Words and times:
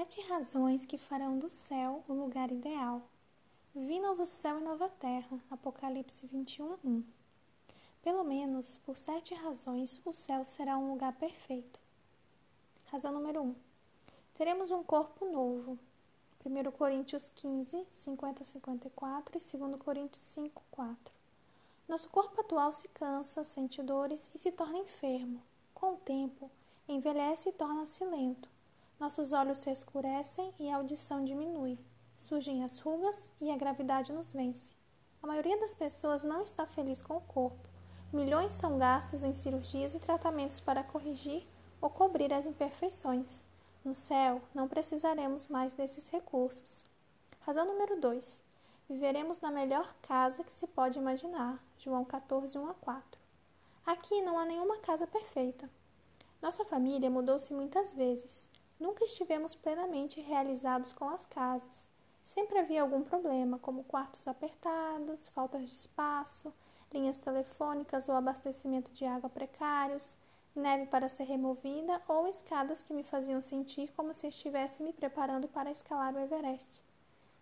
Sete 0.00 0.22
razões 0.22 0.86
que 0.86 0.96
farão 0.96 1.38
do 1.38 1.50
céu 1.50 2.02
o 2.08 2.14
lugar 2.14 2.50
ideal. 2.50 3.02
Vi 3.74 4.00
novo 4.00 4.24
céu 4.24 4.58
e 4.58 4.62
nova 4.62 4.88
terra. 4.88 5.38
Apocalipse 5.50 6.26
21, 6.26 6.78
1. 6.82 7.04
Pelo 8.02 8.24
menos 8.24 8.78
por 8.78 8.96
sete 8.96 9.34
razões 9.34 10.00
o 10.06 10.14
céu 10.14 10.42
será 10.42 10.78
um 10.78 10.90
lugar 10.90 11.12
perfeito. 11.12 11.78
Razão 12.86 13.12
número 13.12 13.42
1. 13.42 13.54
Teremos 14.38 14.70
um 14.70 14.82
corpo 14.82 15.26
novo. 15.26 15.78
1 16.46 16.70
Coríntios 16.70 17.28
15, 17.28 17.86
50 17.90 18.42
54 18.42 19.36
e 19.36 19.58
2 19.58 19.76
Coríntios 19.82 20.24
5, 20.24 20.62
4. 20.70 21.14
Nosso 21.86 22.08
corpo 22.08 22.40
atual 22.40 22.72
se 22.72 22.88
cansa, 22.88 23.44
sente 23.44 23.82
dores 23.82 24.30
e 24.34 24.38
se 24.38 24.50
torna 24.50 24.78
enfermo. 24.78 25.42
Com 25.74 25.92
o 25.92 25.98
tempo, 25.98 26.50
envelhece 26.88 27.50
e 27.50 27.52
torna-se 27.52 28.02
lento 28.06 28.48
nossos 29.00 29.32
olhos 29.32 29.56
se 29.56 29.70
escurecem 29.70 30.52
e 30.60 30.70
a 30.70 30.76
audição 30.76 31.24
diminui. 31.24 31.78
Surgem 32.18 32.62
as 32.62 32.78
rugas 32.80 33.32
e 33.40 33.50
a 33.50 33.56
gravidade 33.56 34.12
nos 34.12 34.30
vence. 34.30 34.76
A 35.22 35.26
maioria 35.26 35.58
das 35.58 35.74
pessoas 35.74 36.22
não 36.22 36.42
está 36.42 36.66
feliz 36.66 37.02
com 37.02 37.16
o 37.16 37.22
corpo. 37.22 37.66
Milhões 38.12 38.52
são 38.52 38.76
gastos 38.76 39.24
em 39.24 39.32
cirurgias 39.32 39.94
e 39.94 39.98
tratamentos 39.98 40.60
para 40.60 40.84
corrigir 40.84 41.46
ou 41.80 41.88
cobrir 41.88 42.30
as 42.30 42.44
imperfeições. 42.44 43.46
No 43.82 43.94
céu, 43.94 44.42
não 44.54 44.68
precisaremos 44.68 45.48
mais 45.48 45.72
desses 45.72 46.08
recursos. 46.08 46.84
Razão 47.40 47.64
número 47.64 47.98
2. 47.98 48.42
Viveremos 48.86 49.40
na 49.40 49.50
melhor 49.50 49.94
casa 50.02 50.44
que 50.44 50.52
se 50.52 50.66
pode 50.66 50.98
imaginar. 50.98 51.58
João 51.78 52.04
14, 52.04 52.58
1 52.58 52.68
a 52.68 52.74
4. 52.74 53.18
Aqui 53.86 54.20
não 54.20 54.38
há 54.38 54.44
nenhuma 54.44 54.76
casa 54.80 55.06
perfeita. 55.06 55.70
Nossa 56.42 56.66
família 56.66 57.08
mudou-se 57.08 57.54
muitas 57.54 57.94
vezes. 57.94 58.46
Nunca 58.80 59.04
estivemos 59.04 59.54
plenamente 59.54 60.22
realizados 60.22 60.90
com 60.94 61.10
as 61.10 61.26
casas. 61.26 61.86
Sempre 62.24 62.58
havia 62.58 62.80
algum 62.80 63.02
problema, 63.02 63.58
como 63.58 63.84
quartos 63.84 64.26
apertados, 64.26 65.28
faltas 65.28 65.68
de 65.68 65.74
espaço, 65.74 66.52
linhas 66.90 67.18
telefônicas 67.18 68.08
ou 68.08 68.14
abastecimento 68.14 68.90
de 68.92 69.04
água 69.04 69.28
precários, 69.28 70.16
neve 70.56 70.86
para 70.86 71.10
ser 71.10 71.24
removida 71.24 72.00
ou 72.08 72.26
escadas 72.26 72.82
que 72.82 72.94
me 72.94 73.04
faziam 73.04 73.40
sentir 73.40 73.92
como 73.92 74.14
se 74.14 74.26
estivesse 74.26 74.82
me 74.82 74.94
preparando 74.94 75.46
para 75.46 75.70
escalar 75.70 76.14
o 76.14 76.18
Everest. 76.18 76.82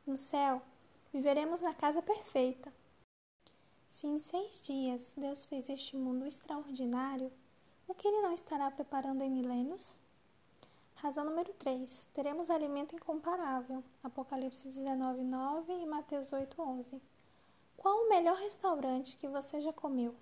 No 0.04 0.16
céu, 0.16 0.60
viveremos 1.12 1.60
na 1.60 1.72
casa 1.72 2.02
perfeita. 2.02 2.72
Se 3.88 4.06
em 4.06 4.18
seis 4.18 4.60
dias 4.60 5.12
Deus 5.16 5.44
fez 5.44 5.68
este 5.68 5.96
mundo 5.96 6.26
extraordinário, 6.26 7.32
o 7.86 7.94
que 7.94 8.08
Ele 8.08 8.22
não 8.22 8.32
estará 8.32 8.70
preparando 8.70 9.22
em 9.22 9.30
milênios? 9.30 9.96
Razão 11.00 11.24
número 11.24 11.52
3. 11.52 12.08
Teremos 12.12 12.50
alimento 12.50 12.96
incomparável. 12.96 13.84
Apocalipse 14.02 14.66
19, 14.66 15.22
9 15.22 15.72
e 15.72 15.86
Mateus 15.86 16.32
8, 16.32 16.60
11. 16.60 17.00
Qual 17.76 18.04
o 18.04 18.08
melhor 18.08 18.36
restaurante 18.36 19.16
que 19.16 19.28
você 19.28 19.60
já 19.60 19.72
comeu? 19.72 20.12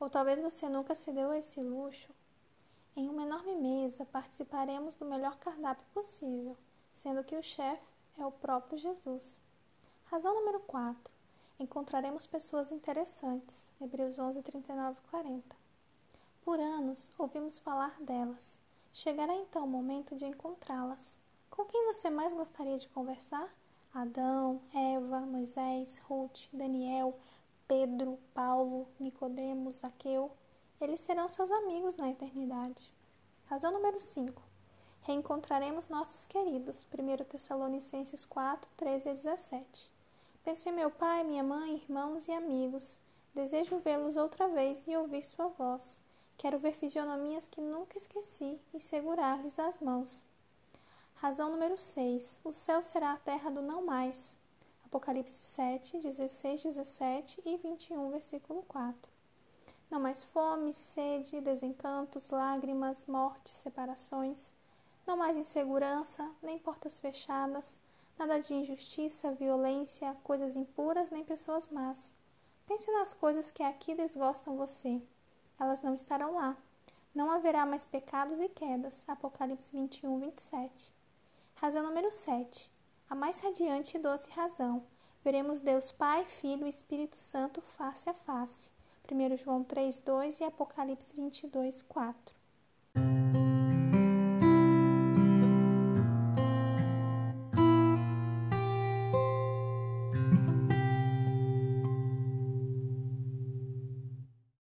Ou 0.00 0.08
talvez 0.08 0.40
você 0.40 0.70
nunca 0.70 0.94
se 0.94 1.12
deu 1.12 1.30
a 1.30 1.38
esse 1.38 1.60
luxo? 1.60 2.08
Em 2.96 3.10
uma 3.10 3.24
enorme 3.24 3.54
mesa 3.56 4.06
participaremos 4.06 4.96
do 4.96 5.04
melhor 5.04 5.36
cardápio 5.36 5.84
possível, 5.92 6.56
sendo 6.94 7.22
que 7.22 7.36
o 7.36 7.42
chefe 7.42 7.84
é 8.18 8.24
o 8.24 8.32
próprio 8.32 8.78
Jesus. 8.78 9.38
Razão 10.06 10.34
número 10.34 10.60
4. 10.60 11.12
Encontraremos 11.60 12.26
pessoas 12.26 12.72
interessantes. 12.72 13.70
Hebreus 13.78 14.18
11, 14.18 14.40
39 14.40 14.98
e 14.98 15.10
40. 15.10 15.56
Por 16.42 16.58
anos 16.58 17.12
ouvimos 17.18 17.60
falar 17.60 18.00
delas 18.00 18.63
Chegará 18.96 19.34
então 19.34 19.64
o 19.64 19.68
momento 19.68 20.14
de 20.14 20.24
encontrá-las. 20.24 21.18
Com 21.50 21.64
quem 21.64 21.84
você 21.86 22.08
mais 22.08 22.32
gostaria 22.32 22.78
de 22.78 22.88
conversar? 22.88 23.52
Adão, 23.92 24.62
Eva, 24.72 25.18
Moisés, 25.18 26.00
Ruth, 26.04 26.46
Daniel, 26.52 27.18
Pedro, 27.66 28.16
Paulo, 28.32 28.86
Nicodemos, 29.00 29.78
Zaqueu. 29.78 30.30
Eles 30.80 31.00
serão 31.00 31.28
seus 31.28 31.50
amigos 31.50 31.96
na 31.96 32.08
eternidade. 32.08 32.88
Razão 33.46 33.72
número 33.72 34.00
5. 34.00 34.40
Reencontraremos 35.00 35.88
nossos 35.88 36.24
queridos. 36.24 36.86
1 36.86 37.24
Tessalonicenses 37.24 38.24
4, 38.24 38.70
13 38.76 39.08
a 39.08 39.12
17. 39.12 39.92
Penso 40.44 40.68
em 40.68 40.72
meu 40.72 40.92
pai, 40.92 41.24
minha 41.24 41.42
mãe, 41.42 41.74
irmãos 41.74 42.28
e 42.28 42.32
amigos. 42.32 43.00
Desejo 43.34 43.76
vê-los 43.78 44.14
outra 44.14 44.46
vez 44.46 44.86
e 44.86 44.96
ouvir 44.96 45.24
sua 45.24 45.48
voz. 45.48 46.00
Quero 46.36 46.58
ver 46.58 46.74
fisionomias 46.74 47.48
que 47.48 47.60
nunca 47.60 47.96
esqueci 47.96 48.60
e 48.72 48.80
segurar-lhes 48.80 49.58
as 49.58 49.78
mãos. 49.80 50.22
Razão 51.14 51.50
número 51.50 51.78
6. 51.78 52.40
O 52.44 52.52
céu 52.52 52.82
será 52.82 53.12
a 53.12 53.16
terra 53.16 53.50
do 53.50 53.62
não 53.62 53.84
mais. 53.84 54.36
Apocalipse 54.84 55.42
7, 55.42 55.98
16, 55.98 56.64
17 56.64 57.40
e 57.46 57.56
21, 57.56 58.10
versículo 58.10 58.62
4. 58.68 59.10
Não 59.90 59.98
mais 60.00 60.22
fome, 60.22 60.74
sede, 60.74 61.40
desencantos, 61.40 62.28
lágrimas, 62.28 63.06
mortes, 63.06 63.52
separações. 63.52 64.52
Não 65.06 65.16
mais 65.16 65.36
insegurança, 65.36 66.30
nem 66.42 66.58
portas 66.58 66.98
fechadas, 66.98 67.78
nada 68.18 68.38
de 68.38 68.54
injustiça, 68.54 69.32
violência, 69.32 70.16
coisas 70.22 70.56
impuras, 70.56 71.10
nem 71.10 71.24
pessoas 71.24 71.68
más. 71.68 72.12
Pense 72.66 72.90
nas 72.92 73.14
coisas 73.14 73.50
que 73.50 73.62
aqui 73.62 73.94
desgostam 73.94 74.56
você 74.56 75.00
elas 75.58 75.82
não 75.82 75.94
estarão 75.94 76.34
lá. 76.34 76.56
Não 77.14 77.30
haverá 77.30 77.64
mais 77.64 77.86
pecados 77.86 78.40
e 78.40 78.48
quedas. 78.48 79.04
Apocalipse 79.06 79.72
21, 79.72 80.18
27. 80.20 80.92
Razão 81.54 81.82
número 81.82 82.10
7. 82.10 82.70
A 83.08 83.14
mais 83.14 83.40
radiante 83.40 83.96
e 83.96 84.00
doce 84.00 84.30
razão. 84.30 84.84
Veremos 85.22 85.60
Deus 85.60 85.92
Pai, 85.92 86.24
Filho 86.24 86.66
e 86.66 86.68
Espírito 86.68 87.18
Santo 87.18 87.60
face 87.62 88.10
a 88.10 88.14
face. 88.14 88.70
1 89.10 89.36
João 89.36 89.62
3, 89.62 90.00
2 90.00 90.40
e 90.40 90.44
Apocalipse 90.44 91.14
22, 91.14 91.82
4. 91.82 92.34